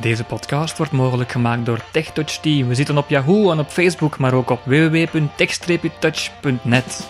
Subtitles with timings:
[0.00, 2.68] Deze podcast wordt mogelijk gemaakt door TechTouch Team.
[2.68, 7.08] We zitten op Yahoo en op Facebook, maar ook op www.tech-touch.net.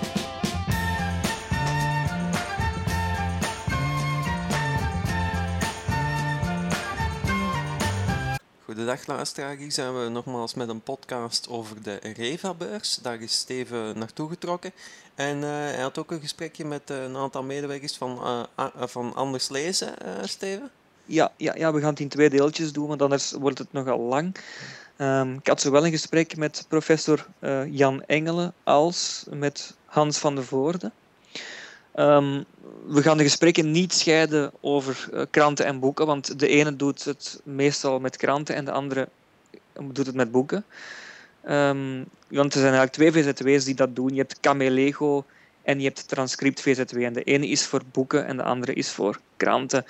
[8.64, 12.94] Goedendag luisteraar, hier zijn we nogmaals met een podcast over de Reva-beurs.
[12.94, 14.72] Daar is Steven naartoe getrokken.
[15.14, 19.14] En uh, hij had ook een gesprekje met uh, een aantal medewerkers van, uh, van
[19.14, 20.70] Anders Lezen, Steven.
[21.06, 23.98] Ja, ja, ja, we gaan het in twee deeltjes doen, want anders wordt het nogal
[23.98, 24.36] lang.
[24.98, 27.26] Um, ik had zowel een gesprek met professor
[27.70, 30.90] Jan Engelen als met Hans van der Voorde.
[31.94, 32.44] Um,
[32.86, 37.04] we gaan de gesprekken niet scheiden over uh, kranten en boeken, want de ene doet
[37.04, 39.08] het meestal met kranten en de andere
[39.92, 40.64] doet het met boeken.
[41.48, 44.08] Um, want er zijn eigenlijk twee VZW's die dat doen.
[44.08, 45.24] Je hebt Camelego
[45.62, 47.02] en je hebt Transcript VZW.
[47.02, 49.84] En de ene is voor boeken en de andere is voor kranten.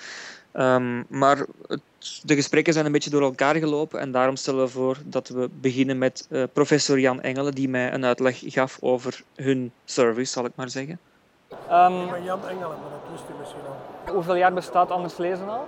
[0.59, 1.81] Um, maar het,
[2.23, 5.49] de gesprekken zijn een beetje door elkaar gelopen en daarom stellen we voor dat we
[5.61, 10.45] beginnen met uh, professor Jan Engelen, die mij een uitleg gaf over hun service, zal
[10.45, 10.99] ik maar zeggen.
[11.71, 13.61] Um, ik ben Jan Engelen, maar dat wist u misschien
[14.05, 14.13] al.
[14.13, 15.67] Hoeveel jaar bestaat Anders Lezen al?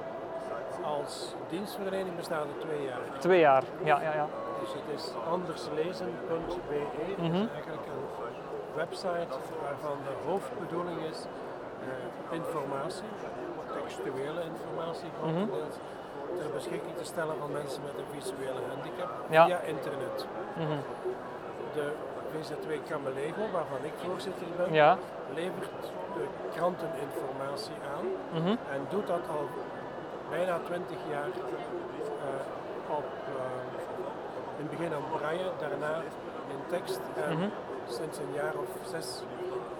[0.83, 3.19] Als dienstvereniging bestaat het twee jaar.
[3.19, 4.27] Twee jaar, ja, ja, ja.
[4.61, 7.43] Dus het is anderslezen.be, mm -hmm.
[7.43, 11.17] is eigenlijk een website waarvan de hoofdbedoeling is
[12.39, 13.09] informatie,
[13.77, 15.49] textuele informatie mm -hmm.
[16.37, 19.45] ter beschikking te stellen van mensen met een visuele handicap ja.
[19.45, 20.17] via internet.
[20.57, 20.81] Mm -hmm.
[21.73, 21.87] De
[22.31, 24.97] VZ2 Camelego, waarvan ik voorzitter ben, ja.
[25.33, 25.85] levert
[26.17, 28.57] de kranteninformatie aan mm -hmm.
[28.73, 29.45] en doet dat al
[30.29, 36.01] bijna 20 jaar uh, op, uh, in het begin aan braille, daarna
[36.55, 37.51] in tekst en mm -hmm.
[37.87, 39.07] sinds een jaar of zes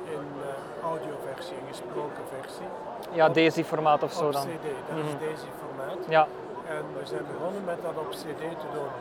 [0.03, 2.69] in uh, audioversie, in gesproken versie.
[3.11, 4.41] Ja, deze formaat of zo op dan?
[4.41, 4.47] CD,
[4.87, 5.07] dat mm -hmm.
[5.07, 6.01] is deze formaat.
[6.07, 6.27] Ja.
[6.75, 8.91] En we zijn begonnen met dat op CD te doen.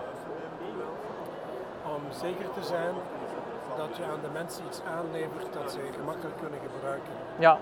[1.94, 2.94] Om zeker te zijn
[3.76, 7.12] dat je aan de mensen iets aanlevert dat ze gemakkelijk kunnen gebruiken.
[7.38, 7.58] Ja.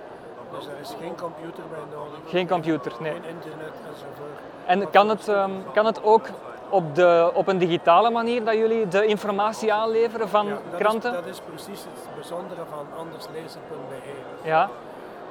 [0.50, 2.18] Dus er is geen computer bij nodig.
[2.26, 3.12] Geen computer, nee.
[3.12, 4.38] Geen internet enzovoort.
[4.66, 6.26] En kan het, um, kan het ook
[6.68, 11.10] op, de, op een digitale manier dat jullie de informatie aanleveren van ja, dat kranten?
[11.10, 14.48] Is, dat is precies het bijzondere van anderslezen.be.
[14.48, 14.70] Ja.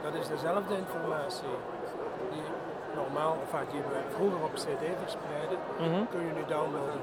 [0.03, 1.53] Dat is dezelfde informatie
[2.31, 2.47] die
[2.95, 6.07] normaal, of die we vroeger op CD verspreiden, mm -hmm.
[6.09, 7.01] kun je nu downloaden.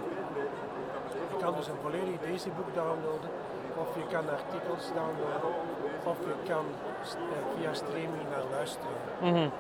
[1.33, 3.31] Je kan dus een volledig DC-boek downloaden
[3.83, 5.53] of je kan artikels downloaden,
[6.05, 6.65] of je kan
[7.57, 8.99] via streaming naar luisteren.
[9.21, 9.51] Mm -hmm.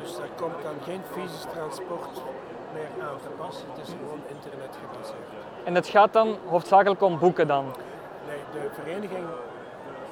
[0.00, 2.22] Dus er komt dan geen fysisch transport
[2.76, 5.28] meer aan te pas, het is gewoon internet gebaseerd.
[5.64, 7.64] En het gaat dan hoofdzakelijk om boeken dan?
[8.28, 9.26] Nee, de vereniging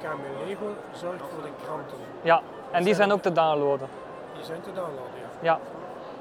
[0.02, 1.98] Camelego zorgt voor de kranten.
[2.22, 3.88] Ja, en die zijn ook te downloaden?
[4.34, 5.52] Die zijn te downloaden, ja.
[5.52, 5.58] ja.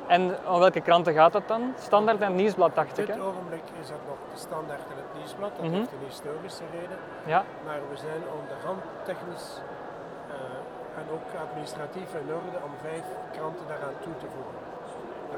[0.07, 1.73] En om welke kranten gaat dat dan?
[1.79, 3.07] Standaard en Nieuwsblad, dacht ik.
[3.07, 5.51] Op dit ogenblik is dat nog de Standaard en het Nieuwsblad.
[5.55, 5.79] Dat mm -hmm.
[5.79, 6.97] heeft een historische reden.
[7.25, 7.43] Ja.
[7.65, 13.05] Maar we zijn onderhand technisch uh, en ook administratief in orde om vijf
[13.35, 14.62] kranten daaraan toe te voegen.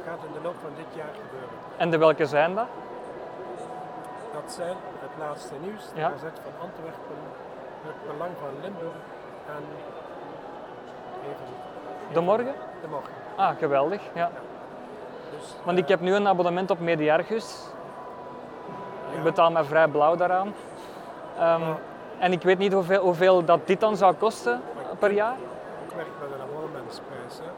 [0.05, 1.57] Gaat in de loop van dit jaar gebeuren.
[1.77, 2.67] En de welke zijn dat?
[4.33, 6.09] Dat zijn het laatste nieuws, de ja.
[6.09, 7.17] Gazet van Antwerpen,
[7.81, 8.93] het Belang van Limburg
[9.47, 9.63] en
[11.21, 12.13] even...
[12.13, 12.55] De morgen?
[12.81, 13.11] De morgen.
[13.35, 14.01] Ah, geweldig.
[14.13, 14.31] Ja.
[15.31, 17.65] Dus, Want ik heb nu een abonnement op Mediargus.
[19.11, 19.17] Ja.
[19.17, 20.47] Ik betaal mij vrij blauw daaraan.
[20.47, 20.53] Um,
[21.37, 21.77] ja.
[22.19, 24.61] En ik weet niet hoeveel, hoeveel, dat dit dan zou kosten
[24.99, 25.35] per jaar.
[25.83, 27.37] Het werkt met een abonnementsprijs.
[27.37, 27.51] Hè?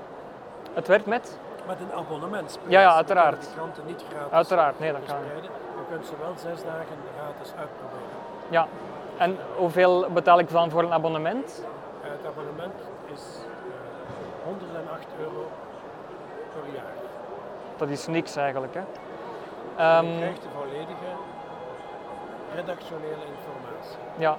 [0.73, 1.37] Het werkt met?
[1.67, 2.71] Met een abonnementsprijs.
[2.71, 3.41] Ja, ja uiteraard.
[3.41, 7.53] De kranten niet gratis Uiteraard, nee, dat kan Je kunt ze wel zes dagen gratis
[7.59, 8.17] uitproberen.
[8.49, 8.67] Ja.
[9.17, 11.63] En hoeveel betaal ik dan voor een abonnement?
[12.03, 12.73] Uh, het abonnement
[13.13, 15.51] is uh, 108 euro
[16.53, 16.93] per jaar.
[17.77, 18.81] Dat is niks eigenlijk, hè?
[19.99, 21.11] Um, je krijgt de volledige
[22.55, 23.97] redactionele informatie.
[24.17, 24.37] Ja.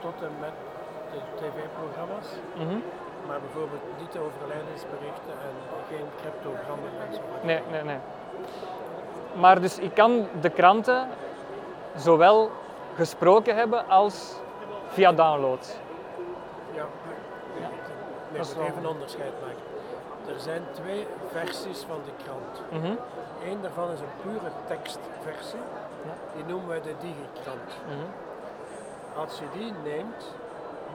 [0.00, 0.52] Tot en met
[1.12, 2.28] de tv-programma's.
[2.54, 2.82] Mm -hmm.
[3.26, 5.54] Maar bijvoorbeeld niet de overlijdensberichten en
[5.88, 7.44] geen cryptogrammen enzovoort.
[7.44, 7.98] Nee, nee, nee.
[9.34, 11.08] Maar dus ik kan de kranten
[11.96, 12.50] zowel
[12.94, 14.34] gesproken hebben als
[14.88, 15.74] via downloads.
[16.72, 16.86] Ja,
[17.60, 17.68] ja.
[18.32, 19.64] nee, ik moet even een onderscheid maken.
[20.34, 22.62] Er zijn twee versies van de krant.
[22.70, 22.98] Mm -hmm.
[23.44, 25.60] Eén daarvan is een pure tekstversie.
[26.04, 26.12] Ja.
[26.34, 27.70] Die noemen wij de digikrant.
[27.86, 28.12] Mm -hmm.
[29.22, 30.34] Als je die neemt,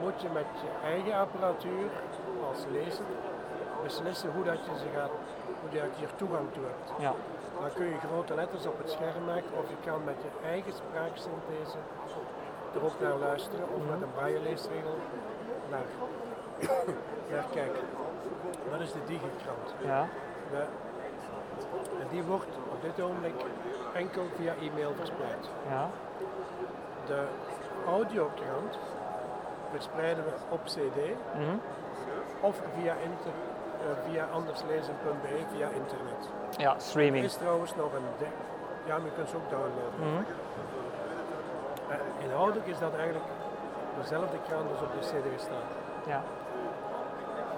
[0.00, 1.90] moet je met je eigen apparatuur
[2.48, 3.04] als lezer
[3.82, 5.10] beslissen hoe dat je ze gaat,
[5.60, 6.92] hoe dat je er toegang toe hebt.
[6.98, 7.14] Ja.
[7.60, 10.72] Dan kun je grote letters op het scherm maken of je kan met je eigen
[10.72, 11.78] spraaksynthese
[12.74, 14.96] er ook naar luisteren of met een braille leesregel
[15.70, 15.88] naar,
[17.30, 17.84] naar kijken.
[18.70, 19.74] Dat is de digikrant.
[19.84, 20.08] Ja.
[20.50, 20.64] De
[22.00, 23.34] En die wordt op dit ogenblik
[23.94, 25.48] enkel via e-mail verspreid.
[25.68, 25.90] Ja.
[27.06, 27.24] De
[27.86, 28.78] audiokrant
[29.72, 30.98] verspreiden we op cd
[31.34, 31.56] Mhm.
[32.40, 33.34] of via, inter,
[33.80, 36.22] eh, via anderslezen.be via internet.
[36.56, 37.24] Ja, Er streaming.
[37.24, 38.26] is trouwens nog een.
[38.84, 39.98] Ja, maar je kunt ze ook downloaden.
[40.00, 40.22] Mhm.
[41.92, 43.24] Eh, inhoudelijk is dat eigenlijk
[44.00, 45.70] dezelfde krant als op de cd staat.
[46.06, 46.22] Ja.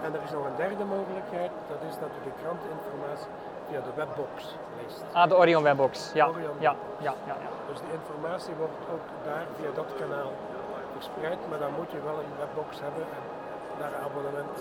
[0.05, 3.31] En er is nog een derde mogelijkheid, dat is dat u de krantinformatie
[3.69, 5.05] via de webbox leest.
[5.12, 6.12] Ah, de Orion Webbox.
[6.12, 6.26] Ja.
[6.26, 6.56] Orion.
[6.58, 7.50] Ja, ja, ja, ja.
[7.70, 10.31] Dus de informatie wordt ook daar via dat kanaal
[11.51, 13.23] maar dan moet je wel een webbox hebben en
[13.81, 14.56] daar een abonnement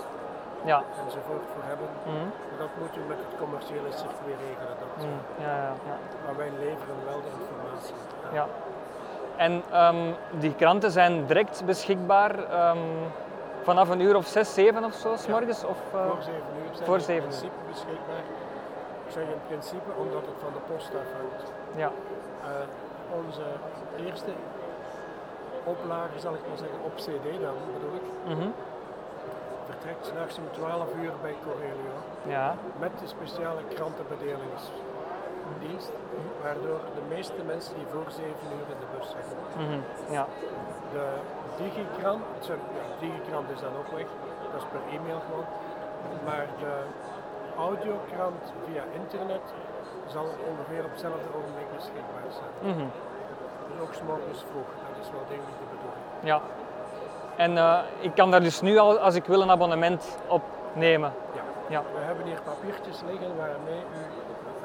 [0.72, 0.80] Ja.
[1.06, 1.88] enzovoort voor hebben.
[2.06, 2.28] Mhm.
[2.62, 4.76] Dat moet u met het commerciële circuit regelen.
[4.84, 5.08] Dat, Mhm.
[5.46, 5.96] Ja, ja, ja.
[6.26, 7.96] Maar wij leveren wel de informatie.
[8.40, 8.46] Ja.
[9.36, 10.12] En ehm,
[10.44, 12.78] die kranten zijn direct beschikbaar ehm,
[13.62, 15.64] vanaf een uur of zes, zeven of zo, s morgens?
[15.64, 17.28] Of, eh, Voor 7 uur zijn voor zeven in uur.
[17.28, 18.24] principe beschikbaar.
[19.06, 21.52] Ik zeg in principe omdat het van de post afhangt.
[21.76, 21.92] ja.
[22.44, 22.50] Eh,
[23.26, 23.42] onze
[24.06, 24.32] eerste
[25.64, 28.50] oplage, zal ik maar zeggen, op CD dan bedoel ik, Mhm.
[29.70, 31.96] vertrekt s'nachts om 12 uur bij Corelio
[32.36, 32.56] ja.
[32.80, 35.92] met de speciale krantenbedelingsdienst,
[36.44, 39.38] waardoor de meeste mensen die voor 7 uur in de bus zitten.
[39.64, 39.80] Mhm.
[40.18, 40.26] ja.
[40.94, 41.06] De
[41.64, 44.10] digikrant, sorry, ja, digikrant is dan ook weg,
[44.52, 45.48] dat is per e-mail gewoon,
[46.28, 46.74] maar de
[47.68, 49.46] audiokrant via internet
[50.16, 52.54] zal ongeveer op hetzelfde ogenblik beschikbaar zijn.
[52.72, 52.88] Mhm.
[53.70, 54.70] Dus ook 's morgens vroeg,
[55.04, 56.06] is wel denk ik de bedoeling.
[56.32, 56.40] ja.
[57.36, 61.12] En eh, ik kan daar dus nu al, als ik wil, een abonnement op nemen.
[61.36, 61.44] Ja.
[61.76, 61.82] Ja.
[61.94, 64.02] We hebben hier papiertjes liggen waarmee u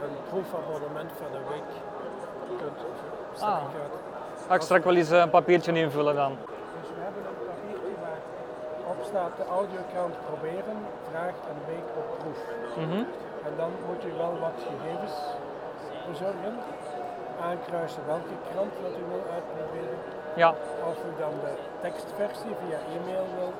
[0.04, 1.70] een proefabonnement van een week
[2.58, 2.78] kunt
[3.40, 3.62] Ah.
[4.48, 6.32] Ga ik straks wel eens eh, een papiertje invullen dan.
[6.80, 10.76] Dus we hebben een papiertje waarop staat de audiokrant proberen,
[11.10, 12.40] vraagt een week op proef.
[12.84, 13.02] Mhm.
[13.46, 15.14] En dan moet u wel wat gegevens
[16.08, 16.54] bezorgen,
[17.48, 19.98] aankruisen welke krant dat u wil uitproberen.
[20.38, 20.48] Ja.
[20.88, 23.52] Of u dan de tekstversie via e-mail wil,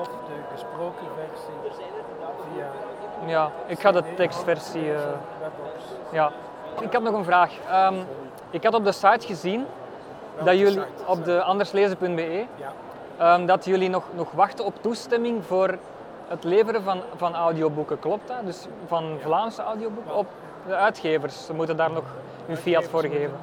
[0.00, 1.54] of de gesproken versie
[2.54, 2.66] via
[3.26, 4.94] ja, ik ga de tekstversie.
[4.94, 5.00] eh,
[6.12, 6.30] ja.
[6.80, 7.52] Ik had nog een vraag.
[7.68, 7.94] Ehm,
[8.50, 9.66] ik had op de site gezien
[10.44, 11.06] dat jullie site?
[11.06, 12.72] op de anderslezen.be Ja,
[13.16, 15.78] ehm, dat jullie nog, nog wachten op toestemming voor
[16.28, 17.98] het leveren van, van audioboeken.
[17.98, 18.36] Klopt dat?
[18.44, 20.26] Dus van Vlaamse audioboeken op
[20.66, 21.46] de uitgevers.
[21.46, 22.04] Ze moeten daar nog
[22.46, 23.38] hun fiat voor geven.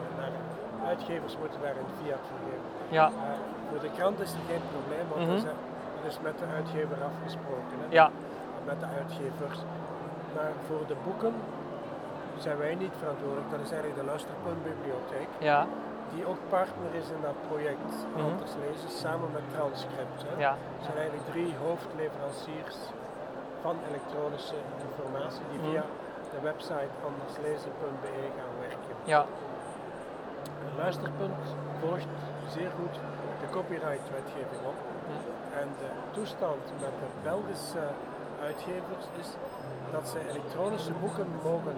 [0.94, 2.70] Uitgevers moeten daar een fiat voor geven.
[3.00, 3.38] Ja, Maar
[3.70, 5.40] voor de krant is er geen probleem, want Mhm.
[5.48, 5.62] zijn-
[6.00, 7.76] er is met de uitgever afgesproken.
[7.82, 7.88] Hè?
[8.00, 8.08] ja,
[8.72, 9.60] Met de uitgevers.
[10.36, 11.34] Maar voor de boeken
[12.46, 13.50] zijn wij niet verantwoordelijk.
[13.56, 15.60] Dat is eigenlijk de Luisterpuntbibliotheek, ja,
[16.14, 18.26] die ook partner is in dat project Mhm.
[18.30, 20.20] Anders Lezen, samen met Transcript.
[20.28, 20.34] Hè?
[20.46, 20.54] ja.
[20.80, 22.78] Er zijn eigenlijk drie hoofdleveranciers
[23.64, 24.58] van elektronische
[24.88, 25.70] informatie die Mhm.
[25.70, 25.84] via
[26.34, 28.96] de website anderslezen.be gaan werken.
[29.16, 29.22] ja.
[30.78, 31.44] Luisterpunt
[31.82, 32.08] volgt
[32.56, 32.96] zeer goed
[33.42, 34.78] de copyright-wetgeving op.
[35.62, 37.86] En de toestand met de Belgische
[38.48, 39.30] uitgevers is
[39.92, 41.76] dat ze elektronische boeken mogen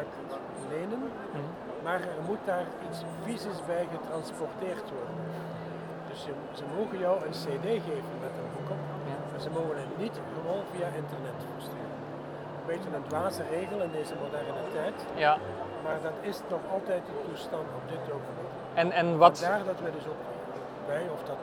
[0.00, 1.48] uitlenen, Mhm.
[1.84, 5.16] maar er moet daar iets fysisch bij getransporteerd worden.
[6.10, 8.82] Dus je- ze mogen jou een cd geven met een boek op,
[9.30, 11.93] maar ze mogen het niet gewoon via internet versturen.
[12.66, 15.32] Een beetje een dwaze regel in deze moderne tijd, ja.
[15.84, 18.52] maar dat is nog altijd de toestand op dit ogenblik.
[18.82, 20.22] En, en wat, Vandaar dat we dus ook,
[20.86, 21.40] wij of dat,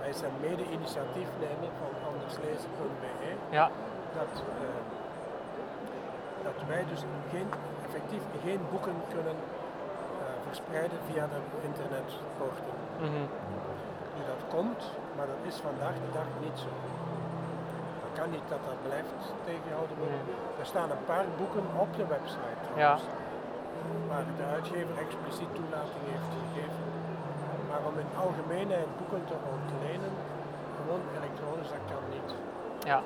[0.00, 3.66] wij zijn mede-initiatiefnemer van anderslezen.be, ja,
[4.18, 4.32] dat,
[4.62, 4.82] eh,
[6.48, 7.48] dat wij dus geen,
[7.86, 12.74] effectief geen boeken kunnen eh, verspreiden via de internetpoorten.
[13.06, 13.24] mhm.
[14.16, 14.82] Nu dat komt,
[15.16, 16.70] maar dat is vandaag de dag niet zo.
[18.18, 19.14] Kan niet dat dat blijft
[19.48, 20.20] tegengehouden worden.
[20.62, 23.04] Er staan een paar boeken op de website trouwens,
[24.10, 26.82] waar de uitgever expliciet toelating heeft gegeven.
[27.68, 30.12] Maar om in algemeenheid boeken te ontlenen,
[30.78, 32.30] gewoon elektronisch, dat kan niet.
[32.92, 33.00] ja.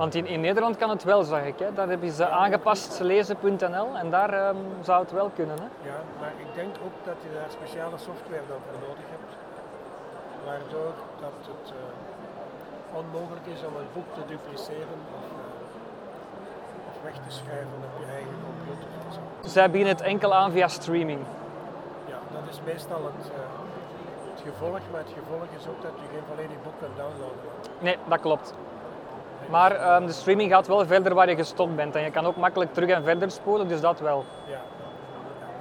[0.00, 1.58] Want in, in Nederland kan het wel, zag ik.
[1.58, 1.68] Hè.
[1.74, 5.58] Daar hebben ze aangepast lezen.nl en daar ehm, zou het wel kunnen.
[5.64, 5.68] Hè.
[5.90, 9.32] Ja, maar ik denk ook dat je daar speciale software dan voor nodig hebt,
[10.44, 10.92] waardoor
[11.24, 11.76] dat het eh,
[12.92, 18.06] onmogelijk is om een boek te dupliceren of, eh, of weg te schrijven op je
[18.12, 18.88] eigen computer.
[19.40, 21.20] Zij bieden het enkel aan via streaming.
[22.06, 23.38] Ja, dat is meestal het, eh,
[24.30, 27.44] het gevolg, maar het gevolg is ook dat je geen volledig boek kunt downloaden.
[27.78, 28.54] Nee, dat klopt.
[29.50, 31.94] Maar ehm, de streaming gaat wel verder waar je gestopt bent.
[31.94, 34.24] En je kan ook makkelijk terug en verder spoelen, dus dat wel.
[34.46, 34.60] Ja.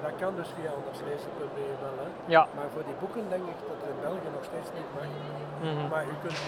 [0.06, 1.96] Dat kan dus via anderslezen.be wel.
[2.04, 2.08] Hè.
[2.36, 2.44] Ja.
[2.56, 5.08] Maar voor die boeken denk ik dat het in België nog steeds niet mag.
[5.68, 5.86] Mhm.
[5.92, 6.40] Maar u kunt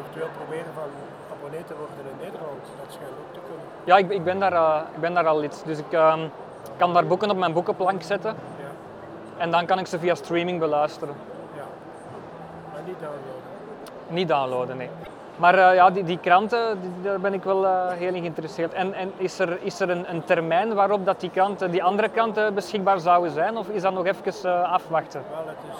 [0.00, 0.90] eventueel proberen van
[1.34, 2.62] abonnee te worden in Nederland.
[2.80, 3.66] Dat schijnt ook te kunnen.
[3.90, 5.62] Ja, ik, ik, ben daar, uh, ik ben daar al lid.
[5.64, 6.14] Dus ik uh,
[6.76, 8.32] kan daar boeken op mijn boekenplank zetten.
[8.64, 8.70] Ja.
[9.42, 11.14] En dan kan ik ze via streaming beluisteren.
[11.56, 11.66] Ja.
[12.72, 13.42] Maar niet downloaden.
[14.08, 14.90] Niet downloaden, nee.
[15.36, 18.72] Maar uh, ja, die, die kranten, die, daar ben ik wel uh, heel in geïnteresseerd.
[18.72, 22.08] En, en is er, is er een, een, termijn waarop dat die, kranten, die andere
[22.08, 23.56] kranten beschikbaar zouden zijn?
[23.56, 25.22] Of is dat nog even uh, afwachten?
[25.30, 25.78] Wel, het is,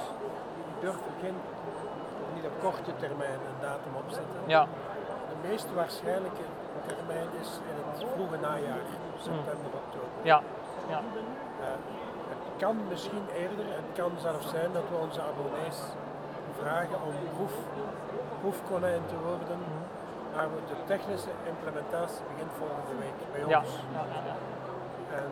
[0.74, 1.34] ik durf geen,
[2.34, 4.40] niet op korte termijn een datum opzetten.
[4.46, 4.66] Ja.
[5.28, 6.46] De meest waarschijnlijke
[6.86, 8.84] termijn is in het vroege najaar,
[9.16, 9.80] september, hmm.
[9.84, 10.08] oktober.
[10.22, 10.40] Ja.
[10.88, 11.00] ja.
[12.28, 15.78] het kan misschien eerder, het kan zelfs zijn dat we onze abonnees
[16.60, 17.54] vragen om proef
[18.40, 19.58] proefkonijn te worden.
[20.34, 23.70] Maar de technische implementatie begint volgende week bij ons.
[23.96, 24.02] Ja.
[25.20, 25.28] En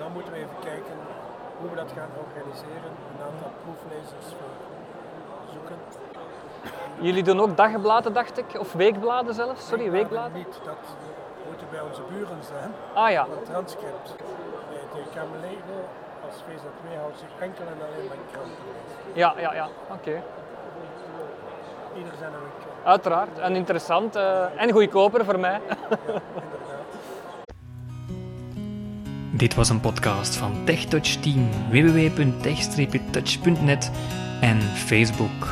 [0.00, 0.96] dan moeten we even kijken
[1.58, 2.90] hoe we dat gaan organiseren.
[3.10, 4.28] Een aantal proeflezers
[5.52, 5.76] zoeken.
[7.00, 8.58] Jullie doen ook dagbladen, dacht ik?
[8.58, 9.66] Of weekbladen zelfs?
[9.68, 10.32] Sorry, weekbladen?
[10.32, 10.82] Niet, dat
[11.48, 12.70] moeten bij onze buren zijn.
[12.94, 13.22] Ah ja.
[13.22, 14.14] Een transcript.
[14.70, 15.78] Nee, de Camelego
[16.26, 18.64] als VZW houdt zich enkel en alleen bij kranten.
[19.12, 19.68] Ja, ja, ja.
[19.88, 19.92] Oké.
[19.92, 20.22] Okay.
[22.00, 22.38] Ieder zijn een
[22.84, 23.38] Uiteraard.
[23.38, 24.16] En interessant.
[24.16, 25.60] Uh, en goedkoper voor mij.
[25.68, 25.76] Ja,
[29.32, 33.90] Dit was een podcast van TechTouch Team, www.tech-touch.net
[34.40, 35.46] en Facebook.